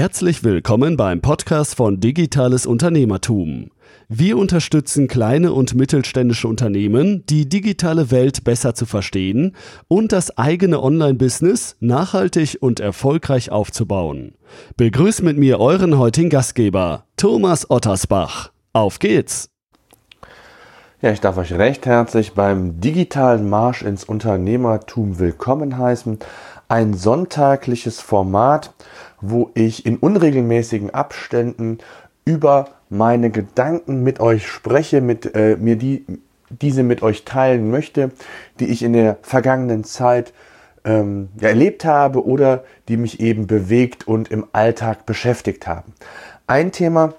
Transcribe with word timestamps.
Herzlich 0.00 0.42
willkommen 0.44 0.96
beim 0.96 1.20
Podcast 1.20 1.74
von 1.74 2.00
Digitales 2.00 2.64
Unternehmertum. 2.64 3.70
Wir 4.08 4.38
unterstützen 4.38 5.08
kleine 5.08 5.52
und 5.52 5.74
mittelständische 5.74 6.48
Unternehmen, 6.48 7.26
die 7.26 7.50
digitale 7.50 8.10
Welt 8.10 8.42
besser 8.42 8.74
zu 8.74 8.86
verstehen 8.86 9.54
und 9.88 10.12
das 10.12 10.38
eigene 10.38 10.82
Online-Business 10.82 11.76
nachhaltig 11.80 12.56
und 12.62 12.80
erfolgreich 12.80 13.52
aufzubauen. 13.52 14.36
Begrüßt 14.78 15.22
mit 15.22 15.36
mir 15.36 15.60
euren 15.60 15.98
heutigen 15.98 16.30
Gastgeber, 16.30 17.04
Thomas 17.18 17.70
Ottersbach. 17.70 18.52
Auf 18.72 19.00
geht's! 19.00 19.50
Ja, 21.02 21.12
ich 21.12 21.20
darf 21.20 21.36
euch 21.36 21.52
recht 21.52 21.84
herzlich 21.84 22.32
beim 22.32 22.80
digitalen 22.80 23.48
Marsch 23.50 23.82
ins 23.82 24.04
Unternehmertum 24.04 25.18
willkommen 25.18 25.76
heißen. 25.76 26.18
Ein 26.70 26.94
sonntagliches 26.94 27.98
Format, 27.98 28.72
wo 29.20 29.50
ich 29.54 29.86
in 29.86 29.96
unregelmäßigen 29.96 30.90
Abständen 30.90 31.78
über 32.24 32.68
meine 32.88 33.30
Gedanken 33.30 34.04
mit 34.04 34.20
euch 34.20 34.46
spreche, 34.46 35.00
mit 35.00 35.34
äh, 35.34 35.56
mir 35.56 35.74
die, 35.74 36.04
diese 36.48 36.84
mit 36.84 37.02
euch 37.02 37.24
teilen 37.24 37.72
möchte, 37.72 38.12
die 38.60 38.66
ich 38.66 38.84
in 38.84 38.92
der 38.92 39.18
vergangenen 39.22 39.82
Zeit 39.82 40.32
ähm, 40.84 41.30
ja, 41.40 41.48
erlebt 41.48 41.84
habe 41.84 42.24
oder 42.24 42.62
die 42.86 42.96
mich 42.96 43.18
eben 43.18 43.48
bewegt 43.48 44.06
und 44.06 44.30
im 44.30 44.46
Alltag 44.52 45.06
beschäftigt 45.06 45.66
haben. 45.66 45.92
Ein 46.46 46.70
Thema, 46.70 47.14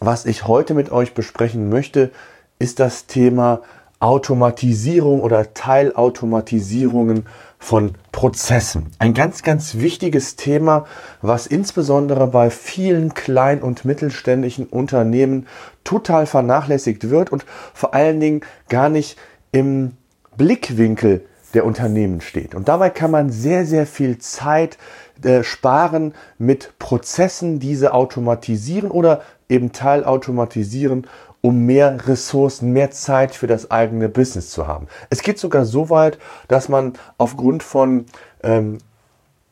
was 0.00 0.26
ich 0.26 0.48
heute 0.48 0.74
mit 0.74 0.90
euch 0.90 1.14
besprechen 1.14 1.68
möchte, 1.68 2.10
ist 2.58 2.80
das 2.80 3.06
Thema 3.06 3.60
Automatisierung 4.04 5.22
oder 5.22 5.54
Teilautomatisierungen 5.54 7.24
von 7.58 7.94
Prozessen. 8.12 8.90
Ein 8.98 9.14
ganz, 9.14 9.42
ganz 9.42 9.76
wichtiges 9.76 10.36
Thema, 10.36 10.84
was 11.22 11.46
insbesondere 11.46 12.26
bei 12.26 12.50
vielen 12.50 13.14
kleinen 13.14 13.62
und 13.62 13.86
mittelständischen 13.86 14.66
Unternehmen 14.66 15.46
total 15.84 16.26
vernachlässigt 16.26 17.08
wird 17.08 17.32
und 17.32 17.46
vor 17.72 17.94
allen 17.94 18.20
Dingen 18.20 18.42
gar 18.68 18.90
nicht 18.90 19.16
im 19.52 19.92
Blickwinkel 20.36 21.24
der 21.54 21.64
Unternehmen 21.64 22.20
steht. 22.20 22.54
Und 22.54 22.68
dabei 22.68 22.90
kann 22.90 23.10
man 23.10 23.30
sehr, 23.30 23.64
sehr 23.64 23.86
viel 23.86 24.18
Zeit 24.18 24.76
äh, 25.22 25.42
sparen 25.42 26.12
mit 26.36 26.78
Prozessen, 26.78 27.58
diese 27.58 27.94
automatisieren 27.94 28.90
oder 28.90 29.22
eben 29.48 29.72
teilautomatisieren 29.72 31.06
um 31.44 31.66
mehr 31.66 32.08
Ressourcen, 32.08 32.72
mehr 32.72 32.90
Zeit 32.90 33.34
für 33.34 33.46
das 33.46 33.70
eigene 33.70 34.08
Business 34.08 34.48
zu 34.48 34.66
haben. 34.66 34.86
Es 35.10 35.20
geht 35.20 35.38
sogar 35.38 35.66
so 35.66 35.90
weit, 35.90 36.16
dass 36.48 36.70
man 36.70 36.94
aufgrund 37.18 37.62
von 37.62 38.06
ähm, 38.42 38.78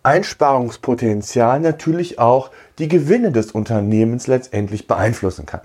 Einsparungspotenzial 0.02 1.60
natürlich 1.60 2.18
auch 2.18 2.50
die 2.78 2.88
Gewinne 2.88 3.30
des 3.30 3.52
Unternehmens 3.52 4.26
letztendlich 4.26 4.86
beeinflussen 4.86 5.44
kann. 5.44 5.60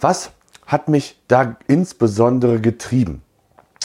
Was 0.00 0.30
hat 0.66 0.86
mich 0.86 1.20
da 1.26 1.56
insbesondere 1.66 2.60
getrieben? 2.60 3.20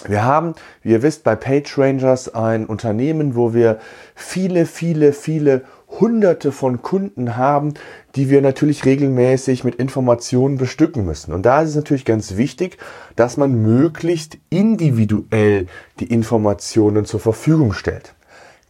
Wir 0.05 0.23
haben, 0.23 0.53
wie 0.83 0.91
ihr 0.91 1.01
wisst, 1.01 1.23
bei 1.23 1.35
PageRangers 1.35 2.35
ein 2.35 2.67
Unternehmen, 2.67 3.35
wo 3.35 3.55
wir 3.55 3.79
viele, 4.13 4.67
viele, 4.67 5.13
viele 5.13 5.63
hunderte 5.89 6.51
von 6.51 6.81
Kunden 6.81 7.35
haben, 7.35 7.73
die 8.15 8.29
wir 8.29 8.41
natürlich 8.41 8.85
regelmäßig 8.85 9.63
mit 9.63 9.75
Informationen 9.75 10.57
bestücken 10.57 11.05
müssen. 11.05 11.33
Und 11.33 11.45
da 11.45 11.61
ist 11.61 11.69
es 11.69 11.75
natürlich 11.75 12.05
ganz 12.05 12.37
wichtig, 12.37 12.77
dass 13.15 13.37
man 13.37 13.61
möglichst 13.61 14.37
individuell 14.49 15.67
die 15.99 16.11
Informationen 16.11 17.05
zur 17.05 17.19
Verfügung 17.19 17.73
stellt. 17.73 18.13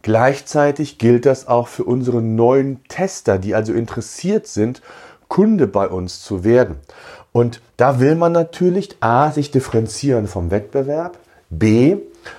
Gleichzeitig 0.02 0.96
gilt 0.96 1.26
das 1.26 1.46
auch 1.46 1.68
für 1.68 1.84
unsere 1.84 2.22
neuen 2.22 2.82
Tester, 2.88 3.38
die 3.38 3.54
also 3.54 3.74
interessiert 3.74 4.46
sind, 4.46 4.80
Kunde 5.28 5.66
bei 5.66 5.86
uns 5.86 6.22
zu 6.22 6.42
werden. 6.42 6.76
Und 7.32 7.60
da 7.76 8.00
will 8.00 8.14
man 8.14 8.32
natürlich 8.32 8.96
A, 9.00 9.30
sich 9.30 9.50
differenzieren 9.50 10.26
vom 10.26 10.50
Wettbewerb, 10.50 11.18
B, 11.50 11.96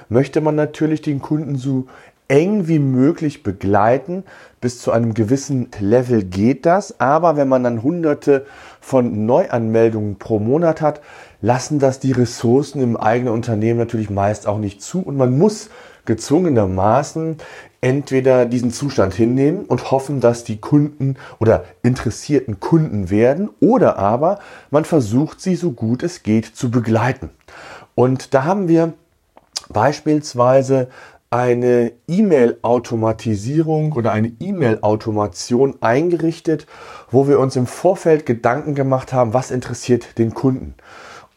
möchte 0.10 0.42
man 0.42 0.56
natürlich 0.56 1.02
den 1.02 1.22
Kunden 1.22 1.56
so 1.56 1.88
eng 2.32 2.70
wie 2.70 2.80
möglich 2.80 3.44
begleiten. 3.44 4.24
Bis 4.62 4.80
zu 4.80 4.92
einem 4.92 5.14
gewissen 5.14 5.70
Level 5.80 6.24
geht 6.24 6.66
das. 6.66 7.00
Aber 7.00 7.36
wenn 7.36 7.50
man 7.50 7.64
dann 7.64 7.84
hunderte 7.84 8.46
von 8.80 9.26
Neuanmeldungen 9.26 10.18
pro 10.18 10.40
Monat 10.40 10.82
hat, 10.82 11.02
lassen 11.42 11.78
das 11.80 12.00
die 12.00 12.14
Ressourcen 12.14 12.82
im 12.82 12.96
eigenen 12.96 13.34
Unternehmen 13.34 13.80
natürlich 13.80 14.10
meist 14.10 14.48
auch 14.48 14.60
nicht 14.60 14.82
zu. 14.82 15.02
Und 15.02 15.18
man 15.18 15.38
muss 15.38 15.70
gezwungenermaßen 16.06 17.38
entweder 17.82 18.46
diesen 18.46 18.72
Zustand 18.72 19.14
hinnehmen 19.14 19.66
und 19.66 19.92
hoffen, 19.92 20.22
dass 20.22 20.46
die 20.46 20.62
Kunden 20.62 21.18
oder 21.40 21.66
interessierten 21.84 22.62
Kunden 22.62 23.10
werden 23.10 23.50
oder 23.60 23.98
aber 23.98 24.40
man 24.70 24.86
versucht 24.86 25.42
sie 25.42 25.56
so 25.56 25.72
gut 25.72 26.02
es 26.02 26.24
geht 26.24 26.46
zu 26.46 26.72
begleiten. 26.72 27.30
Und 27.94 28.34
da 28.34 28.46
haben 28.46 28.68
wir 28.68 28.94
beispielsweise 29.70 30.88
eine 31.32 31.94
E-Mail-Automatisierung 32.10 33.94
oder 33.94 34.12
eine 34.12 34.34
E-Mail-Automation 34.42 35.76
eingerichtet, 35.80 36.68
wo 37.10 37.26
wir 37.30 37.40
uns 37.40 37.56
im 37.56 37.68
Vorfeld 37.68 38.26
Gedanken 38.26 38.76
gemacht 38.76 39.14
haben, 39.14 39.34
was 39.34 39.50
interessiert 39.50 40.18
den 40.18 40.34
Kunden. 40.34 40.76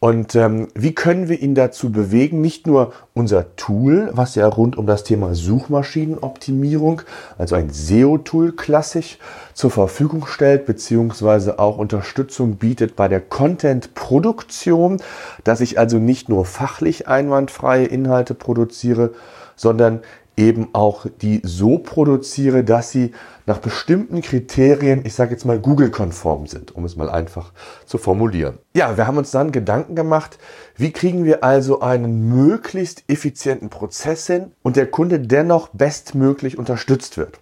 Und 0.00 0.34
ähm, 0.34 0.66
wie 0.74 0.94
können 0.94 1.28
wir 1.28 1.40
ihn 1.40 1.54
dazu 1.54 1.92
bewegen, 1.92 2.40
nicht 2.40 2.66
nur 2.66 2.92
unser 3.14 3.54
Tool, 3.54 4.10
was 4.12 4.34
ja 4.34 4.48
rund 4.48 4.76
um 4.76 4.86
das 4.86 5.04
Thema 5.04 5.34
Suchmaschinenoptimierung, 5.34 7.02
also 7.38 7.54
ein 7.54 7.70
SEO-Tool 7.70 8.52
klassisch, 8.52 9.18
zur 9.54 9.70
Verfügung 9.70 10.26
stellt, 10.26 10.66
beziehungsweise 10.66 11.60
auch 11.60 11.78
Unterstützung 11.78 12.56
bietet 12.56 12.96
bei 12.96 13.06
der 13.06 13.20
Content-Produktion, 13.20 15.00
dass 15.44 15.60
ich 15.60 15.78
also 15.78 15.98
nicht 15.98 16.28
nur 16.28 16.44
fachlich 16.44 17.06
einwandfreie 17.06 17.86
Inhalte 17.86 18.34
produziere, 18.34 19.12
sondern 19.56 20.00
eben 20.36 20.68
auch 20.72 21.06
die 21.22 21.40
so 21.44 21.78
produziere, 21.78 22.64
dass 22.64 22.90
sie 22.90 23.12
nach 23.46 23.58
bestimmten 23.58 24.22
Kriterien, 24.22 25.04
ich 25.04 25.14
sage 25.14 25.32
jetzt 25.32 25.44
mal 25.44 25.58
Google-konform 25.58 26.46
sind, 26.46 26.74
um 26.74 26.84
es 26.84 26.96
mal 26.96 27.10
einfach 27.10 27.52
zu 27.86 27.98
formulieren. 27.98 28.58
Ja, 28.74 28.96
wir 28.96 29.06
haben 29.06 29.18
uns 29.18 29.30
dann 29.30 29.52
Gedanken 29.52 29.94
gemacht, 29.94 30.38
wie 30.76 30.92
kriegen 30.92 31.24
wir 31.24 31.44
also 31.44 31.80
einen 31.80 32.28
möglichst 32.28 33.04
effizienten 33.06 33.68
Prozess 33.68 34.26
hin 34.26 34.52
und 34.62 34.76
der 34.76 34.90
Kunde 34.90 35.20
dennoch 35.20 35.68
bestmöglich 35.68 36.58
unterstützt 36.58 37.16
wird. 37.16 37.38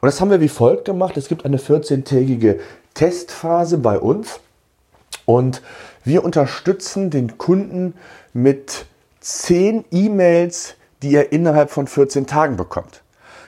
Und 0.00 0.06
das 0.06 0.20
haben 0.20 0.30
wir 0.30 0.40
wie 0.40 0.48
folgt 0.48 0.84
gemacht. 0.86 1.16
Es 1.16 1.28
gibt 1.28 1.44
eine 1.44 1.58
14-tägige 1.58 2.58
Testphase 2.94 3.78
bei 3.78 3.98
uns 3.98 4.40
und 5.26 5.62
wir 6.04 6.24
unterstützen 6.24 7.10
den 7.10 7.36
Kunden 7.36 7.94
mit 8.32 8.86
10 9.20 9.84
E-Mails, 9.90 10.76
die 11.02 11.14
er 11.14 11.32
innerhalb 11.32 11.70
von 11.70 11.86
14 11.86 12.26
Tagen 12.26 12.56
bekommt. 12.56 13.02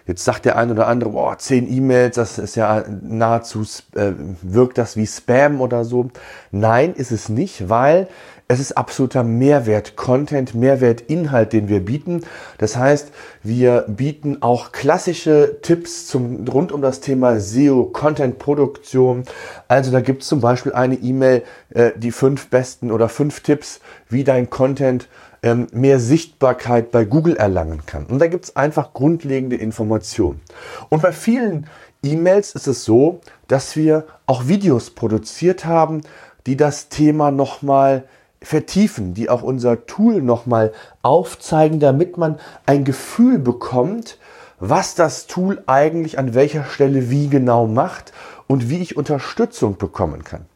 Jetzt 0.07 0.25
sagt 0.25 0.45
der 0.45 0.57
eine 0.57 0.73
oder 0.73 0.89
andere, 0.89 1.11
boah, 1.11 1.39
10 1.39 1.71
E-Mails, 1.71 2.17
das 2.17 2.39
ist 2.39 2.57
ja 2.57 2.85
nahezu, 3.03 3.63
äh, 3.95 4.13
wirkt 4.43 4.79
das 4.79 4.97
wie 4.97 5.07
Spam 5.07 5.61
oder 5.61 5.85
so. 5.85 6.11
Nein, 6.51 6.93
ist 6.95 7.13
es 7.13 7.29
nicht, 7.29 7.69
weil 7.69 8.09
es 8.49 8.61
ist 8.61 8.77
absoluter 8.77 9.23
Mehrwert-Content, 9.23 10.55
Mehrwert-Inhalt, 10.55 11.53
den 11.53 11.69
wir 11.69 11.85
bieten. 11.85 12.23
Das 12.59 12.77
heißt, 12.77 13.13
wir 13.43 13.87
bieten 13.89 14.43
auch 14.43 14.73
klassische 14.73 15.59
Tipps 15.63 16.07
zum, 16.07 16.47
rund 16.49 16.73
um 16.73 16.83
das 16.83 17.01
Thema 17.01 17.39
SEO-Content-Produktion. 17.41 19.23
Also 19.69 19.91
da 19.93 20.01
gibt 20.01 20.23
es 20.23 20.29
zum 20.29 20.41
Beispiel 20.41 20.73
eine 20.73 20.97
E-Mail, 20.97 21.45
äh, 21.71 21.93
die 21.97 22.13
fünf 22.13 22.51
besten 22.51 22.91
oder 22.91 23.09
fünf 23.09 23.41
Tipps, 23.41 23.81
wie 24.09 24.25
dein 24.25 24.51
Content 24.51 25.09
ähm, 25.43 25.67
mehr 25.73 25.99
Sichtbarkeit 25.99 26.91
bei 26.91 27.05
Google 27.05 27.37
erlangen 27.37 27.85
kann. 27.87 28.07
Und 28.07 28.19
da 28.21 28.27
gibt 28.27 28.45
es 28.45 28.57
einfach 28.57 28.93
grundlegende 28.93 29.57
Informationen. 29.57 30.41
Und 30.89 31.03
bei 31.03 31.13
vielen 31.13 31.67
E-Mails 32.03 32.55
ist 32.55 32.67
es 32.67 32.85
so, 32.85 33.21
dass 33.49 33.77
wir 33.77 34.07
auch 34.27 34.49
Videos 34.49 34.91
produziert 34.91 35.65
haben, 35.65 36.03
die 36.47 36.57
das 36.57 36.89
Thema 36.89 37.31
nochmal 37.31 38.05
vertiefen, 38.41 39.15
die 39.15 39.31
auch 39.31 39.43
unser 39.43 39.87
Tool 39.87 40.21
nochmal 40.21 40.73
aufzeigen, 41.03 41.81
damit 41.81 42.19
man 42.19 42.39
ein 42.67 42.85
Gefühl 42.85 43.39
bekommt, 43.39 44.19
was 44.59 44.95
das 44.95 45.27
Tool 45.27 45.63
eigentlich 45.67 46.19
an 46.19 46.35
welcher 46.35 46.65
Stelle 46.65 47.11
wie 47.11 47.29
genau 47.29 47.67
macht 47.67 48.13
und 48.47 48.69
wie 48.69 48.79
ich 48.79 48.97
Unterstützung 48.97 49.77
bekommen 49.77 50.25
kann. 50.25 50.47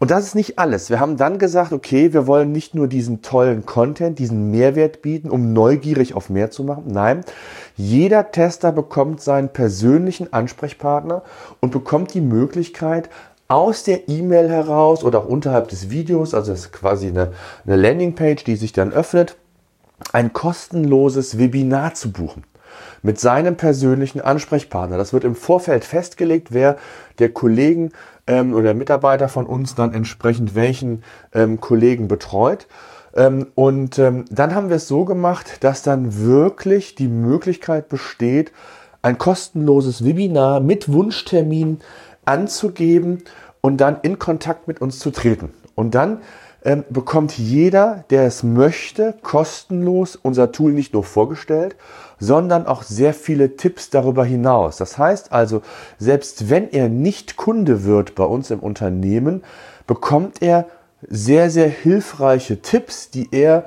Und 0.00 0.10
das 0.10 0.24
ist 0.24 0.34
nicht 0.34 0.58
alles. 0.58 0.88
Wir 0.88 0.98
haben 0.98 1.18
dann 1.18 1.38
gesagt, 1.38 1.74
okay, 1.74 2.14
wir 2.14 2.26
wollen 2.26 2.52
nicht 2.52 2.74
nur 2.74 2.88
diesen 2.88 3.20
tollen 3.20 3.66
Content, 3.66 4.18
diesen 4.18 4.50
Mehrwert 4.50 5.02
bieten, 5.02 5.28
um 5.28 5.52
neugierig 5.52 6.14
auf 6.14 6.30
mehr 6.30 6.50
zu 6.50 6.64
machen. 6.64 6.84
Nein, 6.86 7.20
jeder 7.76 8.32
Tester 8.32 8.72
bekommt 8.72 9.20
seinen 9.20 9.50
persönlichen 9.50 10.32
Ansprechpartner 10.32 11.22
und 11.60 11.70
bekommt 11.70 12.14
die 12.14 12.22
Möglichkeit, 12.22 13.10
aus 13.46 13.82
der 13.82 14.08
E-Mail 14.08 14.48
heraus 14.48 15.04
oder 15.04 15.18
auch 15.18 15.28
unterhalb 15.28 15.68
des 15.68 15.90
Videos, 15.90 16.34
also 16.34 16.52
das 16.52 16.60
ist 16.60 16.72
quasi 16.72 17.08
eine, 17.08 17.32
eine 17.66 17.76
Landingpage, 17.76 18.44
die 18.44 18.56
sich 18.56 18.72
dann 18.72 18.92
öffnet, 18.92 19.36
ein 20.12 20.32
kostenloses 20.32 21.36
Webinar 21.36 21.94
zu 21.94 22.10
buchen. 22.10 22.44
Mit 23.02 23.18
seinem 23.18 23.56
persönlichen 23.56 24.20
Ansprechpartner. 24.20 24.96
Das 24.96 25.12
wird 25.12 25.24
im 25.24 25.34
Vorfeld 25.34 25.84
festgelegt, 25.84 26.48
wer 26.50 26.76
der 27.18 27.30
Kollegen 27.30 27.92
ähm, 28.26 28.54
oder 28.54 28.74
Mitarbeiter 28.74 29.28
von 29.28 29.46
uns 29.46 29.74
dann 29.74 29.94
entsprechend 29.94 30.54
welchen 30.54 31.02
ähm, 31.34 31.60
Kollegen 31.60 32.08
betreut. 32.08 32.66
Ähm, 33.14 33.48
und 33.54 33.98
ähm, 33.98 34.24
dann 34.30 34.54
haben 34.54 34.68
wir 34.68 34.76
es 34.76 34.88
so 34.88 35.04
gemacht, 35.04 35.64
dass 35.64 35.82
dann 35.82 36.18
wirklich 36.24 36.94
die 36.94 37.08
Möglichkeit 37.08 37.88
besteht, 37.88 38.52
ein 39.02 39.18
kostenloses 39.18 40.04
Webinar 40.04 40.60
mit 40.60 40.92
Wunschtermin 40.92 41.80
anzugeben 42.24 43.22
und 43.60 43.78
dann 43.78 43.98
in 44.02 44.18
Kontakt 44.18 44.68
mit 44.68 44.80
uns 44.80 44.98
zu 44.98 45.10
treten. 45.10 45.52
Und 45.74 45.94
dann 45.94 46.18
ähm, 46.64 46.84
bekommt 46.90 47.38
jeder, 47.38 48.04
der 48.10 48.24
es 48.24 48.42
möchte, 48.42 49.14
kostenlos 49.22 50.16
unser 50.16 50.52
Tool 50.52 50.72
nicht 50.72 50.92
nur 50.92 51.04
vorgestellt, 51.04 51.76
sondern 52.18 52.66
auch 52.66 52.82
sehr 52.82 53.14
viele 53.14 53.56
Tipps 53.56 53.90
darüber 53.90 54.24
hinaus. 54.24 54.76
Das 54.76 54.98
heißt 54.98 55.32
also, 55.32 55.62
selbst 55.98 56.50
wenn 56.50 56.70
er 56.70 56.88
nicht 56.88 57.36
Kunde 57.36 57.84
wird 57.84 58.14
bei 58.14 58.24
uns 58.24 58.50
im 58.50 58.60
Unternehmen, 58.60 59.42
bekommt 59.86 60.42
er 60.42 60.66
sehr, 61.08 61.50
sehr 61.50 61.68
hilfreiche 61.68 62.60
Tipps, 62.60 63.10
die 63.10 63.28
er 63.32 63.64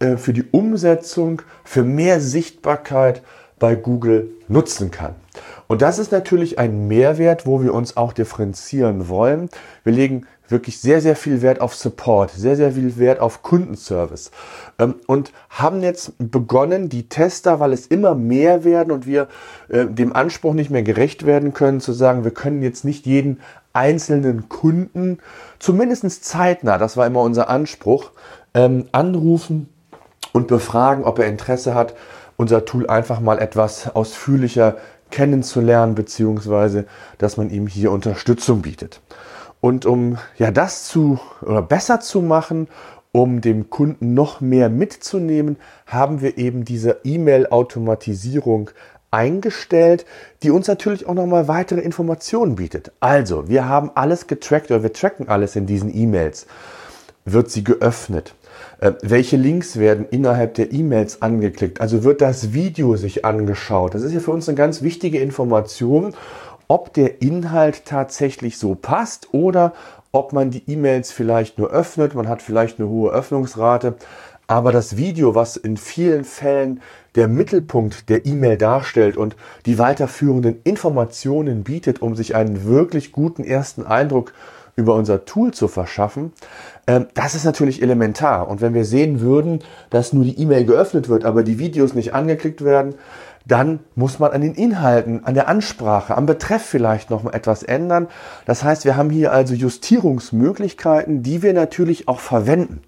äh, 0.00 0.16
für 0.16 0.32
die 0.32 0.44
Umsetzung, 0.50 1.42
für 1.64 1.84
mehr 1.84 2.20
Sichtbarkeit 2.20 3.22
bei 3.58 3.76
Google 3.76 4.30
nutzen 4.48 4.90
kann. 4.90 5.14
Und 5.72 5.80
das 5.80 5.98
ist 5.98 6.12
natürlich 6.12 6.58
ein 6.58 6.86
Mehrwert, 6.86 7.46
wo 7.46 7.62
wir 7.62 7.72
uns 7.72 7.96
auch 7.96 8.12
differenzieren 8.12 9.08
wollen. 9.08 9.48
Wir 9.84 9.94
legen 9.94 10.26
wirklich 10.46 10.78
sehr, 10.78 11.00
sehr 11.00 11.16
viel 11.16 11.40
Wert 11.40 11.62
auf 11.62 11.74
Support, 11.74 12.30
sehr, 12.30 12.56
sehr 12.56 12.72
viel 12.72 12.98
Wert 12.98 13.20
auf 13.20 13.40
Kundenservice 13.40 14.32
ähm, 14.78 14.96
und 15.06 15.32
haben 15.48 15.82
jetzt 15.82 16.12
begonnen, 16.18 16.90
die 16.90 17.08
Tester, 17.08 17.58
weil 17.58 17.72
es 17.72 17.86
immer 17.86 18.14
mehr 18.14 18.64
werden 18.64 18.92
und 18.92 19.06
wir 19.06 19.28
äh, 19.70 19.86
dem 19.86 20.14
Anspruch 20.14 20.52
nicht 20.52 20.68
mehr 20.68 20.82
gerecht 20.82 21.24
werden 21.24 21.54
können, 21.54 21.80
zu 21.80 21.94
sagen, 21.94 22.22
wir 22.22 22.32
können 22.32 22.60
jetzt 22.60 22.84
nicht 22.84 23.06
jeden 23.06 23.40
einzelnen 23.72 24.50
Kunden, 24.50 25.20
zumindest 25.58 26.22
zeitnah, 26.22 26.76
das 26.76 26.98
war 26.98 27.06
immer 27.06 27.22
unser 27.22 27.48
Anspruch, 27.48 28.10
ähm, 28.52 28.88
anrufen 28.92 29.70
und 30.34 30.48
befragen, 30.48 31.04
ob 31.04 31.18
er 31.18 31.28
Interesse 31.28 31.74
hat, 31.74 31.94
unser 32.36 32.66
Tool 32.66 32.88
einfach 32.88 33.20
mal 33.20 33.38
etwas 33.38 33.94
ausführlicher 33.96 34.76
kennenzulernen, 35.12 35.94
beziehungsweise 35.94 36.86
dass 37.18 37.36
man 37.36 37.50
ihm 37.50 37.68
hier 37.68 37.92
Unterstützung 37.92 38.62
bietet. 38.62 39.00
Und 39.60 39.86
um 39.86 40.18
ja 40.38 40.50
das 40.50 40.88
zu 40.88 41.20
oder 41.40 41.62
besser 41.62 42.00
zu 42.00 42.20
machen, 42.20 42.66
um 43.12 43.40
dem 43.40 43.70
Kunden 43.70 44.14
noch 44.14 44.40
mehr 44.40 44.68
mitzunehmen, 44.70 45.56
haben 45.86 46.20
wir 46.20 46.38
eben 46.38 46.64
diese 46.64 46.98
E-Mail-Automatisierung 47.04 48.70
eingestellt, 49.12 50.06
die 50.42 50.50
uns 50.50 50.66
natürlich 50.66 51.06
auch 51.06 51.14
nochmal 51.14 51.46
weitere 51.46 51.80
Informationen 51.80 52.56
bietet. 52.56 52.90
Also, 53.00 53.48
wir 53.48 53.68
haben 53.68 53.90
alles 53.94 54.26
getrackt 54.26 54.70
oder 54.70 54.82
wir 54.82 54.92
tracken 54.92 55.28
alles 55.28 55.54
in 55.54 55.66
diesen 55.66 55.94
E-Mails. 55.94 56.46
Wird 57.24 57.50
sie 57.50 57.62
geöffnet? 57.62 58.34
Äh, 58.82 58.94
welche 59.02 59.36
Links 59.36 59.76
werden 59.76 60.06
innerhalb 60.10 60.54
der 60.54 60.72
E-Mails 60.72 61.22
angeklickt? 61.22 61.80
Also 61.80 62.02
wird 62.02 62.20
das 62.20 62.52
Video 62.52 62.96
sich 62.96 63.24
angeschaut? 63.24 63.94
Das 63.94 64.02
ist 64.02 64.12
ja 64.12 64.18
für 64.18 64.32
uns 64.32 64.48
eine 64.48 64.56
ganz 64.56 64.82
wichtige 64.82 65.20
Information, 65.20 66.14
ob 66.66 66.92
der 66.92 67.22
Inhalt 67.22 67.84
tatsächlich 67.84 68.58
so 68.58 68.74
passt 68.74 69.28
oder 69.32 69.72
ob 70.10 70.32
man 70.32 70.50
die 70.50 70.64
E-Mails 70.68 71.12
vielleicht 71.12 71.58
nur 71.58 71.70
öffnet. 71.70 72.16
Man 72.16 72.28
hat 72.28 72.42
vielleicht 72.42 72.80
eine 72.80 72.88
hohe 72.88 73.12
Öffnungsrate. 73.12 73.94
Aber 74.48 74.72
das 74.72 74.96
Video, 74.96 75.36
was 75.36 75.56
in 75.56 75.76
vielen 75.76 76.24
Fällen 76.24 76.80
der 77.14 77.28
Mittelpunkt 77.28 78.08
der 78.08 78.26
E-Mail 78.26 78.58
darstellt 78.58 79.16
und 79.16 79.36
die 79.64 79.78
weiterführenden 79.78 80.60
Informationen 80.64 81.62
bietet, 81.62 82.02
um 82.02 82.16
sich 82.16 82.34
einen 82.34 82.64
wirklich 82.64 83.12
guten 83.12 83.44
ersten 83.44 83.86
Eindruck 83.86 84.32
über 84.76 84.94
unser 84.94 85.24
Tool 85.24 85.52
zu 85.52 85.68
verschaffen, 85.68 86.32
ähm, 86.86 87.06
das 87.14 87.34
ist 87.34 87.44
natürlich 87.44 87.82
elementar. 87.82 88.48
Und 88.48 88.60
wenn 88.60 88.74
wir 88.74 88.84
sehen 88.84 89.20
würden, 89.20 89.60
dass 89.90 90.12
nur 90.12 90.24
die 90.24 90.38
E-Mail 90.40 90.64
geöffnet 90.64 91.08
wird, 91.08 91.24
aber 91.24 91.42
die 91.42 91.58
Videos 91.58 91.94
nicht 91.94 92.14
angeklickt 92.14 92.64
werden, 92.64 92.94
dann 93.46 93.80
muss 93.94 94.18
man 94.18 94.30
an 94.30 94.40
den 94.40 94.54
Inhalten, 94.54 95.24
an 95.24 95.34
der 95.34 95.48
Ansprache, 95.48 96.16
am 96.16 96.26
Betreff 96.26 96.62
vielleicht 96.62 97.10
noch 97.10 97.22
mal 97.22 97.34
etwas 97.34 97.62
ändern. 97.62 98.08
Das 98.46 98.62
heißt, 98.62 98.84
wir 98.84 98.96
haben 98.96 99.10
hier 99.10 99.32
also 99.32 99.54
Justierungsmöglichkeiten, 99.54 101.22
die 101.22 101.42
wir 101.42 101.52
natürlich 101.52 102.08
auch 102.08 102.20
verwenden. 102.20 102.82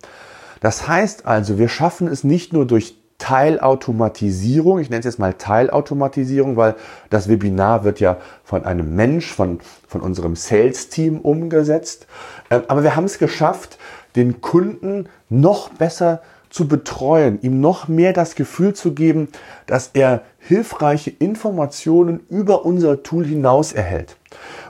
Das 0.61 0.87
heißt 0.89 1.27
also, 1.27 1.59
wir 1.59 1.69
schaffen 1.69 2.07
es 2.07 2.25
nicht 2.25 2.53
nur 2.53 2.67
durch 2.67 2.97
Teilautomatisierung. 3.25 4.81
Ich 4.81 4.91
nenne 4.91 4.99
es 4.99 5.07
jetzt 5.07 5.19
mal 5.19 5.33
Teilautomatisierung, 5.33 6.59
weil 6.59 6.75
das 7.09 7.27
Webinar 7.27 7.83
wird 7.83 7.99
ja 7.99 8.19
von 8.45 8.67
einem 8.67 8.95
Mensch, 8.95 9.33
von, 9.33 9.61
von 9.89 10.03
unserem 10.03 10.37
Sales-Team 10.37 11.21
umgesetzt. 11.21 12.07
Ähm, 12.51 12.65
aber 12.69 12.83
wir 12.83 12.97
haben 12.97 13.07
es 13.07 13.19
geschafft, 13.19 13.79
den 14.15 14.43
Kunden 14.43 15.09
noch 15.31 15.71
besser 15.71 16.21
zu 16.51 16.69
betreuen, 16.69 17.39
ihm 17.41 17.63
noch 17.63 17.89
mehr 17.89 18.13
das 18.13 18.35
Gefühl 18.35 18.75
zu 18.75 18.93
geben, 18.93 19.29
dass 19.65 19.93
er 19.95 20.21
hilfreiche 20.39 21.09
Informationen 21.09 22.21
über 22.29 22.67
unser 22.67 23.03
Tool 23.03 23.25
hinaus 23.25 23.73
erhält. 23.73 24.19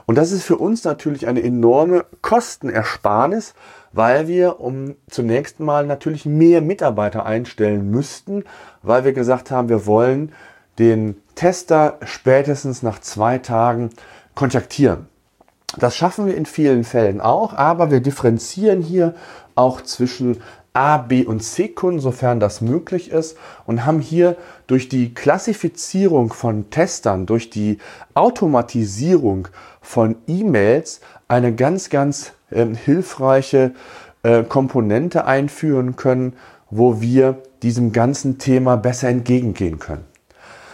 Und 0.05 0.15
das 0.15 0.31
ist 0.31 0.43
für 0.43 0.55
uns 0.55 0.85
natürlich 0.85 1.27
eine 1.27 1.43
enorme 1.43 2.05
Kostenersparnis, 2.21 3.53
weil 3.95 4.27
wir 4.27 4.59
um 4.59 4.95
zunächst 5.09 5.61
mal 5.61 5.85
natürlich 5.85 6.25
mehr 6.25 6.61
Mitarbeiter 6.61 7.25
einstellen 7.25 7.89
müssten, 7.89 8.43
weil 8.83 9.05
wir 9.05 9.13
gesagt 9.13 9.51
haben, 9.51 9.69
wir 9.69 9.85
wollen 9.85 10.33
den 10.77 11.15
Tester 11.35 11.97
spätestens 12.03 12.83
nach 12.83 12.99
zwei 12.99 13.37
Tagen 13.37 13.91
kontaktieren. 14.35 15.07
Das 15.77 15.95
schaffen 15.95 16.25
wir 16.25 16.35
in 16.35 16.45
vielen 16.45 16.83
Fällen 16.83 17.21
auch, 17.21 17.53
aber 17.53 17.89
wir 17.89 18.01
differenzieren 18.01 18.81
hier 18.81 19.15
auch 19.55 19.81
zwischen 19.81 20.41
A, 20.73 20.97
B 20.97 21.23
und 21.25 21.41
C-Kunden, 21.41 22.01
sofern 22.01 22.41
das 22.41 22.59
möglich 22.59 23.11
ist, 23.11 23.37
und 23.65 23.85
haben 23.85 24.01
hier 24.01 24.35
durch 24.67 24.89
die 24.89 25.13
Klassifizierung 25.13 26.33
von 26.33 26.69
Testern, 26.69 27.25
durch 27.25 27.49
die 27.49 27.77
Automatisierung 28.13 29.47
von 29.79 30.17
E-Mails 30.27 30.99
eine 31.29 31.55
ganz, 31.55 31.89
ganz 31.89 32.33
äh, 32.51 32.65
hilfreiche 32.65 33.73
äh, 34.23 34.43
Komponente 34.43 35.25
einführen 35.25 35.95
können, 35.95 36.33
wo 36.69 37.01
wir 37.01 37.41
diesem 37.63 37.91
ganzen 37.91 38.37
Thema 38.37 38.75
besser 38.75 39.09
entgegengehen 39.09 39.79
können. 39.79 40.05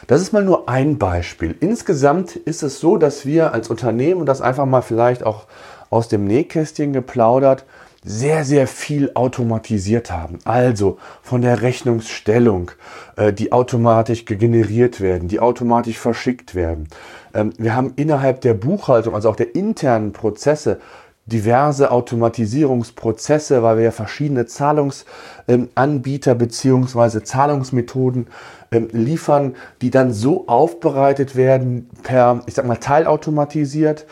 Das 0.08 0.22
ist 0.22 0.34
mal 0.34 0.44
nur 0.44 0.68
ein 0.68 0.98
Beispiel. 0.98 1.56
Insgesamt 1.60 2.36
ist 2.36 2.64
es 2.64 2.80
so, 2.80 2.98
dass 2.98 3.26
wir 3.26 3.54
als 3.54 3.70
Unternehmen, 3.70 4.20
und 4.20 4.26
das 4.26 4.42
einfach 4.42 4.66
mal 4.66 4.82
vielleicht 4.82 5.24
auch 5.24 5.48
aus 5.90 6.08
dem 6.08 6.26
Nähkästchen 6.26 6.92
geplaudert, 6.92 7.66
sehr, 8.04 8.44
sehr 8.46 8.68
viel 8.68 9.12
automatisiert 9.14 10.12
haben. 10.12 10.40
Also 10.44 10.98
von 11.22 11.42
der 11.42 11.62
Rechnungsstellung, 11.62 12.72
äh, 13.16 13.32
die 13.32 13.52
automatisch 13.52 14.26
generiert 14.26 15.02
werden, 15.02 15.28
die 15.28 15.40
automatisch 15.40 16.00
verschickt 16.00 16.56
werden. 16.56 16.88
Ähm, 17.34 17.54
wir 17.58 17.76
haben 17.76 17.94
innerhalb 17.96 18.42
der 18.42 18.56
Buchhaltung, 18.56 19.14
also 19.14 19.30
auch 19.30 19.36
der 19.36 19.56
internen 19.56 20.14
Prozesse, 20.14 20.80
diverse 21.26 21.92
Automatisierungsprozesse, 21.92 23.64
weil 23.64 23.78
wir 23.78 23.84
ja 23.86 23.92
verschiedene 23.92 24.46
Zahlungsanbieter 24.46 26.36
bzw. 26.36 27.24
Zahlungsmethoden 27.24 28.28
ähm, 28.72 28.88
liefern, 28.92 29.56
die 29.82 29.92
dann 29.92 30.14
so 30.14 30.48
aufbereitet 30.48 31.36
werden 31.36 31.90
per, 32.04 32.42
ich 32.48 32.56
sag 32.56 32.66
mal, 32.66 32.78
teilautomatisiert, 32.78 34.06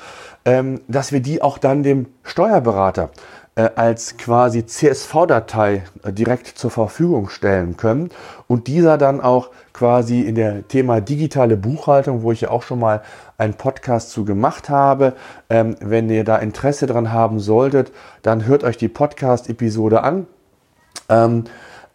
ähm, 0.45 0.81
dass 0.87 1.11
wir 1.11 1.21
die 1.21 1.41
auch 1.41 1.57
dann 1.57 1.83
dem 1.83 2.07
Steuerberater 2.23 3.11
äh, 3.55 3.69
als 3.75 4.17
quasi 4.17 4.65
CSV-Datei 4.65 5.83
äh, 6.03 6.13
direkt 6.13 6.47
zur 6.47 6.71
Verfügung 6.71 7.29
stellen 7.29 7.75
können 7.75 8.09
und 8.47 8.67
dieser 8.67 8.97
dann 8.97 9.19
auch 9.19 9.49
quasi 9.79 10.19
in 10.19 10.35
der 10.35 10.67
Thema 10.67 10.99
digitale 10.99 11.55
Buchhaltung, 11.55 12.21
wo 12.21 12.33
ich 12.33 12.41
ja 12.41 12.51
auch 12.51 12.63
schon 12.63 12.79
mal 12.79 13.01
einen 13.37 13.53
Podcast 13.53 14.11
zu 14.11 14.25
gemacht 14.25 14.67
habe. 14.67 15.13
Ähm, 15.49 15.77
wenn 15.79 16.09
ihr 16.09 16.25
da 16.25 16.35
Interesse 16.35 16.85
dran 16.85 17.13
haben 17.13 17.39
solltet, 17.39 17.93
dann 18.21 18.45
hört 18.45 18.65
euch 18.65 18.75
die 18.75 18.89
Podcast-Episode 18.89 20.03
an. 20.03 20.27
Ähm, 21.07 21.45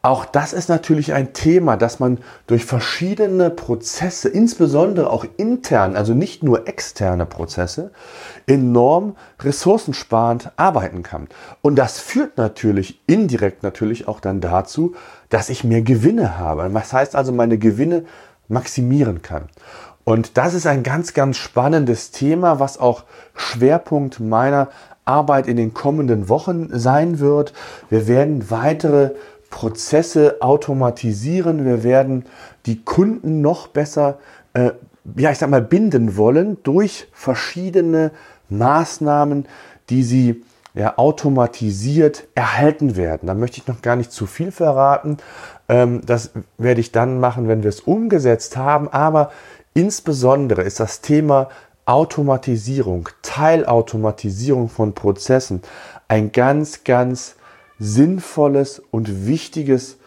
auch 0.01 0.25
das 0.25 0.55
ist 0.55 0.71
natürlich 0.71 1.13
ein 1.13 1.35
Thema, 1.35 1.77
dass 1.77 2.01
man 2.01 2.19
durch 2.47 2.65
verschiedene 2.65 3.51
Prozesse, 3.51 4.31
insbesondere 4.31 5.11
auch 5.11 5.27
intern, 5.37 5.95
also 5.95 6.15
nicht 6.15 6.43
nur 6.43 6.67
externe 6.67 7.27
Prozesse, 7.27 7.91
enorm 8.47 9.17
ressourcensparend 9.41 10.53
arbeiten 10.57 11.03
kann. 11.03 11.29
Und 11.61 11.77
das 11.77 12.01
führt 12.01 12.39
natürlich 12.39 13.03
indirekt 13.07 13.63
natürlich 13.63 14.09
auch 14.09 14.21
dann 14.21 14.41
dazu, 14.41 14.95
dass 15.35 15.49
ich 15.49 15.65
mehr 15.65 15.83
Gewinne 15.83 16.39
habe. 16.39 16.71
Das 16.73 16.93
heißt 16.93 17.17
also, 17.17 17.33
meine 17.33 17.59
Gewinne 17.59 18.05
maximieren 18.47 19.21
kann. 19.21 19.49
Und 20.05 20.37
das 20.37 20.55
ist 20.55 20.65
ein 20.65 20.85
ganz, 20.85 21.13
ganz 21.13 21.39
spannendes 21.39 22.13
Thema, 22.13 22.61
was 22.61 22.79
auch 22.79 23.03
Schwerpunkt 23.35 24.21
meiner 24.21 24.69
Arbeit 25.05 25.49
in 25.49 25.57
den 25.57 25.75
kommenden 25.75 26.29
Wochen 26.29 26.69
sein 26.71 27.19
wird. 27.19 27.53
Wir 27.91 28.07
werden 28.07 28.49
weitere 28.49 29.11
Prozesse 29.51 30.37
automatisieren. 30.39 31.65
Wir 31.65 31.83
werden 31.83 32.27
die 32.67 32.85
Kunden 32.85 33.41
noch 33.41 33.67
besser, 33.67 34.19
äh, 34.53 34.71
ja, 35.17 35.33
ich 35.33 35.39
sag 35.39 35.51
mal, 35.51 35.63
binden 35.63 36.17
wollen 36.17 36.59
durch 36.63 37.09
verschiedene 37.13 38.13
Maßnahmen, 38.51 39.47
die 39.91 40.05
sie 40.05 40.45
ja, 40.75 40.99
automatisiert 40.99 42.27
erhalten 42.35 42.97
werden. 42.97 43.27
Da 43.27 43.35
möchte 43.35 43.59
ich 43.59 43.69
noch 43.69 43.81
gar 43.81 43.95
nicht 43.97 44.11
zu 44.11 44.27
viel 44.27 44.51
verraten. 44.51 45.19
Ähm, 45.69 46.03
das 46.05 46.33
werde 46.59 46.81
ich 46.81 46.91
dann 46.91 47.21
machen, 47.21 47.49
wenn 47.49 47.63
wir 47.63 47.69
es 47.69 47.81
umgesetzt 47.81 48.57
haben. 48.57 48.89
Aber 48.89 49.31
insbesondere 49.73 50.63
ist 50.63 50.81
das 50.81 51.01
Thema 51.01 51.49
Automatisierung, 51.87 53.09
Teilautomatisierung 53.23 54.69
von 54.69 54.95
Prozessen 54.95 55.63
ein 56.09 56.33
ganz, 56.33 56.83
ganz 56.83 57.37
sinnvolles 57.79 58.83
und 58.91 59.27
wichtiges 59.27 59.99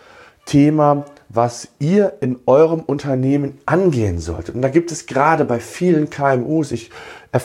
Thema, 0.46 1.06
was 1.30 1.70
ihr 1.80 2.14
in 2.22 2.40
eurem 2.46 2.82
Unternehmen 2.82 3.58
angehen 3.66 4.20
solltet. 4.20 4.56
Und 4.56 4.62
da 4.62 4.70
gibt 4.70 4.92
es 4.92 5.06
gerade 5.06 5.46
bei 5.46 5.60
vielen 5.60 6.10
KMUs, 6.10 6.72
ich 6.72 6.90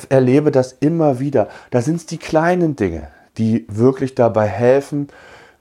erlebe 0.09 0.51
das 0.51 0.73
immer 0.81 1.19
wieder, 1.19 1.49
da 1.71 1.83
sind 1.83 1.97
es 1.97 2.07
die 2.07 2.19
kleinen 2.19 2.77
Dinge, 2.77 3.09
die 3.39 3.67
wirklich 3.69 4.15
dabei 4.15 4.47
helfen, 4.47 5.09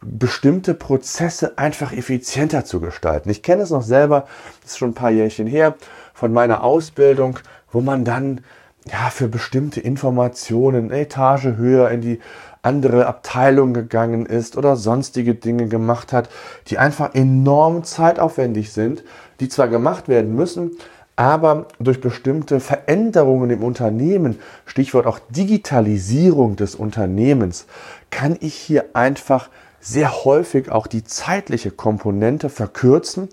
bestimmte 0.01 0.74
Prozesse 0.74 1.58
einfach 1.58 1.94
effizienter 1.94 2.66
zu 2.66 2.80
gestalten. 2.80 3.30
Ich 3.30 3.44
kenne 3.44 3.63
es 3.63 3.70
noch 3.70 3.84
selber, 3.84 4.28
das 4.62 4.72
ist 4.72 4.78
schon 4.78 4.92
ein 4.92 4.96
paar 4.96 5.12
Jährchen 5.12 5.48
her, 5.48 5.75
von 6.13 6.34
meiner 6.34 6.63
Ausbildung, 6.63 7.40
wo 7.72 7.82
man 7.82 8.04
dann 8.04 8.42
ja 8.86 9.10
für 9.12 9.28
bestimmte 9.28 9.80
Informationen 9.80 10.92
eine 10.92 11.01
Etage 11.01 11.56
höher 11.56 11.92
in 11.92 12.01
die 12.01 12.20
andere 12.62 13.08
Abteilung 13.08 13.74
gegangen 13.74 14.25
ist 14.25 14.58
oder 14.58 14.75
sonstige 14.75 15.36
Dinge 15.36 15.68
gemacht 15.68 16.13
hat, 16.13 16.30
die 16.68 16.77
einfach 16.77 17.15
enorm 17.15 17.84
zeitaufwendig 17.84 18.72
sind, 18.72 19.03
die 19.39 19.50
zwar 19.50 19.68
gemacht 19.68 20.08
werden 20.08 20.36
müssen, 20.36 20.72
aber 21.15 21.68
durch 21.80 22.01
bestimmte 22.01 22.60
Veränderungen 22.60 23.50
im 23.50 23.63
Unternehmen, 23.63 24.39
Stichwort 24.65 25.06
auch 25.06 25.20
Digitalisierung 25.30 26.56
des 26.56 26.75
Unternehmens, 26.75 27.65
kann 28.10 28.38
ich 28.39 28.56
hier 28.56 28.86
einfach 28.94 29.50
sehr 29.80 30.24
häufig 30.24 30.72
auch 30.72 30.88
die 30.88 31.03
zeitliche 31.03 31.72
Komponente 31.72 32.50
verkürzen 32.50 33.30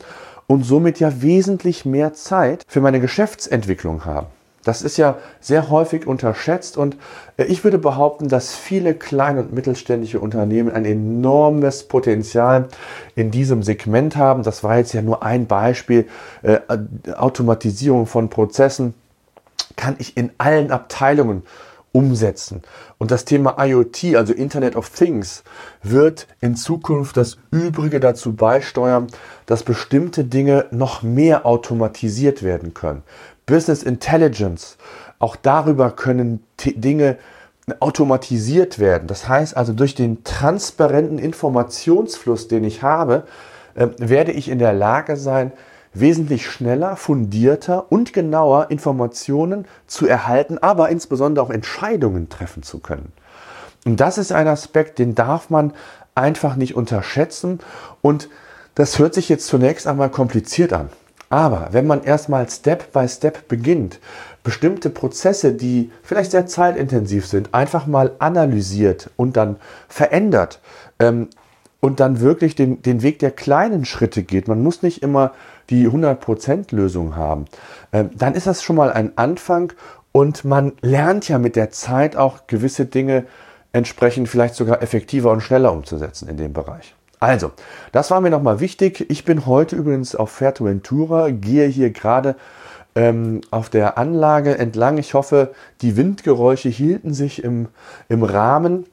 und 0.47 0.65
somit 0.65 0.99
ja 0.99 1.21
wesentlich 1.23 1.85
mehr 1.85 2.15
Zeit 2.15 2.63
für 2.67 2.81
meine 2.81 3.01
Geschäftsentwicklung 3.01 4.05
haben. 4.07 4.29
Das 4.69 4.83
ist 4.83 4.99
ja 4.99 5.17
sehr 5.41 5.71
häufig 5.71 6.07
unterschätzt 6.07 6.77
und 6.77 6.99
äh, 7.39 7.45
ich 7.45 7.65
würde 7.65 7.79
behaupten, 7.79 8.29
dass 8.29 8.55
viele 8.55 8.93
kleine 8.93 9.41
und 9.41 9.55
mittelständische 9.55 10.21
Unternehmen 10.21 10.71
ein 10.71 10.85
enormes 10.85 11.85
Potenzial 11.85 12.69
in 13.15 13.31
diesem 13.31 13.63
Segment 13.63 14.17
haben. 14.17 14.43
Das 14.43 14.63
war 14.63 14.77
jetzt 14.77 14.93
ja 14.93 15.01
nur 15.01 15.23
ein 15.23 15.47
Beispiel. 15.47 16.07
Äh, 16.43 16.59
Automatisierung 17.17 18.05
von 18.05 18.29
Prozessen 18.29 18.93
kann 19.77 19.97
ich 20.01 20.19
in 20.19 20.33
allen 20.37 20.71
Abteilungen 20.71 21.45
umsetzen. 21.93 22.61
Und 22.99 23.11
das 23.11 23.25
Thema 23.25 23.57
IoT, 23.65 24.17
also 24.17 24.35
Internet 24.35 24.77
of 24.77 24.91
Things, 24.91 25.45
wird 25.83 26.27
in 26.43 26.57
Zukunft 26.57 27.17
das 27.17 27.39
Übrige 27.51 28.01
dazu 28.01 28.35
beisteuern, 28.35 29.07
dass 29.47 29.63
bestimmte 29.63 30.25
Dinge 30.25 30.67
noch 30.73 31.03
mehr 31.03 31.47
automatisiert 31.47 32.43
werden 32.43 32.75
können. 32.75 33.03
Business 33.49 33.83
Intelligence. 33.83 34.77
Auch 35.19 35.35
darüber 35.35 35.91
können 35.91 36.45
Dinge 36.65 37.17
automatisiert 37.81 38.79
werden. 38.79 39.09
Das 39.09 39.29
heißt 39.29 39.57
also, 39.57 39.73
durch 39.73 39.95
den 39.95 40.23
transparenten 40.23 41.19
Informationsfluss, 41.19 42.47
den 42.47 42.63
ich 42.63 42.83
habe, 42.83 43.25
äh, 43.75 43.89
werde 43.99 44.33
ich 44.33 44.49
in 44.49 44.59
der 44.59 44.73
Lage 44.73 45.17
sein, 45.17 45.53
wesentlich 45.93 46.49
schneller, 46.49 46.97
fundierter 46.97 47.91
und 47.91 48.13
genauer 48.13 48.71
Informationen 48.71 49.67
zu 49.87 50.07
erhalten, 50.07 50.59
aber 50.59 50.91
insbesondere 50.91 51.45
auch 51.45 51.51
Entscheidungen 51.51 52.29
treffen 52.29 52.63
zu 52.63 52.79
können. 52.79 53.13
Und 53.85 54.01
das 54.01 54.19
ist 54.19 54.33
ein 54.33 54.47
Aspekt, 54.47 54.99
den 54.99 55.15
darf 55.15 55.51
man 55.51 55.73
einfach 56.15 56.57
nicht 56.57 56.77
unterschätzen. 56.77 57.61
Und 58.03 58.29
das 58.75 58.99
hört 58.99 59.15
sich 59.15 59.29
jetzt 59.29 59.47
zunächst 59.47 59.87
einmal 59.87 60.11
kompliziert 60.11 60.73
an. 60.73 60.91
Aber 61.31 61.69
wenn 61.73 61.87
man 61.87 62.03
erstmal 62.03 62.49
Step 62.49 62.93
by 62.93 63.07
Step 63.09 63.49
beginnt, 63.49 64.01
bestimmte 64.43 64.89
Prozesse, 64.91 65.53
die 65.53 65.91
vielleicht 66.03 66.31
sehr 66.31 66.47
zeitintensiv 66.47 67.27
sind, 67.27 67.53
einfach 67.53 67.87
mal 67.87 68.13
analysiert 68.19 69.11
und 69.17 69.37
dann 69.37 69.57
verändert 69.89 70.61
ähm, 70.99 71.29
und 71.81 72.01
dann 72.01 72.21
wirklich 72.21 72.55
den, 72.55 72.81
den 72.83 73.03
Weg 73.03 73.19
der 73.19 73.31
kleinen 73.31 73.85
Schritte 73.85 74.23
geht, 74.23 74.49
man 74.49 74.63
muss 74.63 74.83
nicht 74.83 75.03
immer 75.03 75.33
die 75.69 75.87
100% 75.87 76.75
Lösung 76.75 77.15
haben, 77.15 77.45
ähm, 77.93 78.11
dann 78.17 78.35
ist 78.35 78.47
das 78.47 78.63
schon 78.63 78.77
mal 78.77 78.91
ein 78.91 79.13
Anfang 79.17 79.73
und 80.13 80.45
man 80.45 80.73
lernt 80.81 81.29
ja 81.29 81.39
mit 81.39 81.55
der 81.55 81.71
Zeit 81.71 82.17
auch 82.17 82.47
gewisse 82.47 82.87
Dinge 82.87 83.27
entsprechend 83.73 84.29
vielleicht 84.29 84.55
sogar 84.55 84.83
effektiver 84.83 85.31
und 85.31 85.43
schneller 85.43 85.73
umzusetzen 85.73 86.27
in 86.29 86.39
dem 86.39 86.55
Bereich. 86.55 86.95
Also, 87.21 87.53
das 87.93 88.11
war 88.11 88.21
mir 88.21 88.31
nochmal 88.31 88.61
wichtig. 88.61 89.07
Ich 89.11 89.25
bin 89.25 89.47
heute 89.47 89.77
übrigens 89.77 90.15
auf 90.15 90.31
Fuerteventura, 90.31 91.31
gehe 91.31 91.67
hier 91.67 91.91
gerade 91.91 92.37
ähm, 92.95 93.41
auf 93.51 93.69
der 93.71 93.99
Anlage 93.99 94.57
entlang. 94.57 94.99
Ich 94.99 95.15
hoffe, 95.15 95.53
die 95.83 95.97
Windgeräusche 95.97 96.69
hielten 96.69 97.15
sich 97.15 97.43
im, 97.43 97.69
im 98.09 98.23
Rahmen. 98.23 98.87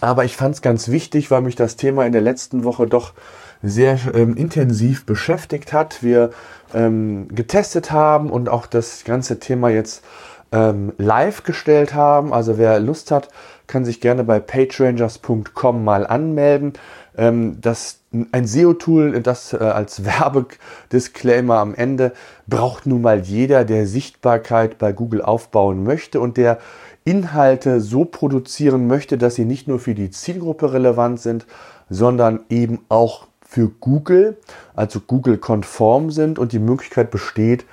Aber 0.00 0.24
ich 0.24 0.36
fand 0.36 0.54
es 0.54 0.62
ganz 0.62 0.88
wichtig, 0.88 1.30
weil 1.30 1.42
mich 1.42 1.56
das 1.56 1.76
Thema 1.76 2.06
in 2.06 2.12
der 2.12 2.20
letzten 2.20 2.62
Woche 2.62 2.86
doch 2.86 3.14
sehr 3.62 3.98
ähm, 4.14 4.36
intensiv 4.36 5.04
beschäftigt 5.04 5.72
hat. 5.72 6.02
Wir 6.02 6.30
ähm, 6.72 7.26
getestet 7.28 7.90
haben 7.90 8.30
und 8.30 8.48
auch 8.48 8.66
das 8.66 9.02
ganze 9.04 9.40
Thema 9.40 9.68
jetzt 9.70 10.04
ähm, 10.52 10.92
live 10.98 11.42
gestellt 11.42 11.94
haben. 11.94 12.32
Also 12.32 12.58
wer 12.58 12.80
Lust 12.80 13.10
hat, 13.10 13.28
kann 13.66 13.84
sich 13.84 14.00
gerne 14.00 14.24
bei 14.24 14.40
pagerangers.com 14.40 15.84
mal 15.84 16.06
anmelden. 16.06 16.72
Ähm, 17.16 17.60
das, 17.60 18.00
ein 18.32 18.46
SEO-Tool, 18.46 19.20
das 19.20 19.52
äh, 19.52 19.58
als 19.58 20.04
Werbedisclaimer 20.04 21.58
am 21.58 21.74
Ende, 21.74 22.12
braucht 22.46 22.86
nun 22.86 23.02
mal 23.02 23.20
jeder, 23.20 23.64
der 23.64 23.86
Sichtbarkeit 23.86 24.78
bei 24.78 24.92
Google 24.92 25.22
aufbauen 25.22 25.84
möchte 25.84 26.20
und 26.20 26.36
der 26.36 26.58
Inhalte 27.04 27.80
so 27.80 28.04
produzieren 28.04 28.86
möchte, 28.86 29.16
dass 29.18 29.34
sie 29.34 29.44
nicht 29.44 29.68
nur 29.68 29.78
für 29.78 29.94
die 29.94 30.10
Zielgruppe 30.10 30.72
relevant 30.72 31.20
sind, 31.20 31.46
sondern 31.88 32.40
eben 32.50 32.80
auch 32.88 33.28
für 33.40 33.68
Google, 33.68 34.36
also 34.76 35.00
Google-konform 35.00 36.10
sind 36.10 36.38
und 36.38 36.52
die 36.52 36.58
Möglichkeit 36.58 37.10
besteht, 37.10 37.64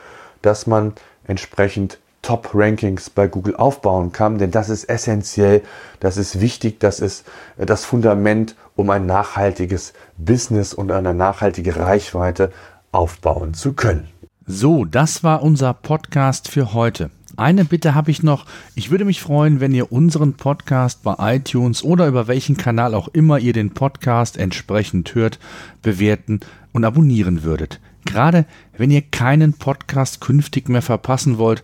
dass 0.42 0.68
man 0.68 0.94
entsprechend 1.28 2.00
Top-Rankings 2.26 3.12
bei 3.12 3.28
Google 3.28 3.56
aufbauen 3.56 4.12
kann, 4.12 4.40
denn 4.40 4.50
das 4.50 4.70
ist 4.70 4.86
essentiell, 4.86 5.62
das 6.00 6.18
ist 6.18 6.42
wichtig, 6.42 6.80
das 6.80 7.00
ist 7.00 7.24
äh, 7.58 7.68
das 7.68 7.86
Fundament, 7.86 8.56
um 8.76 8.90
ein 8.90 9.06
nachhaltiges 9.06 9.94
Business 10.18 10.74
und 10.74 10.92
eine 10.92 11.14
nachhaltige 11.14 11.76
Reichweite 11.76 12.52
aufbauen 12.92 13.54
zu 13.54 13.74
können. 13.74 14.08
So, 14.48 14.86
das 14.86 15.24
war 15.24 15.44
unser 15.44 15.76
Podcast 15.76 16.50
für 16.50 16.74
heute. 16.74 17.12
Eine 17.38 17.64
Bitte 17.64 17.94
habe 17.94 18.10
ich 18.10 18.24
noch. 18.24 18.46
Ich 18.74 18.90
würde 18.90 19.06
mich 19.06 19.22
freuen, 19.22 19.60
wenn 19.60 19.74
ihr 19.74 19.92
unseren 19.92 20.34
Podcast 20.34 21.04
bei 21.04 21.36
iTunes 21.36 21.84
oder 21.84 22.08
über 22.08 22.28
welchen 22.28 22.58
Kanal 22.58 22.96
auch 22.96 23.08
immer 23.10 23.38
ihr 23.38 23.54
den 23.54 23.72
Podcast 23.72 24.38
entsprechend 24.38 25.14
hört, 25.14 25.38
bewerten 25.84 26.40
und 26.74 26.86
abonnieren 26.86 27.44
würdet. 27.44 27.80
Gerade 28.06 28.46
wenn 28.78 28.92
ihr 28.92 29.02
keinen 29.02 29.54
Podcast 29.54 30.22
künftig 30.22 30.70
mehr 30.70 30.84
verpassen 30.84 31.38
wollt, 31.38 31.64